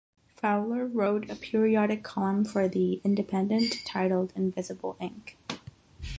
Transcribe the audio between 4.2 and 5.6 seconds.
"Invisible Ink".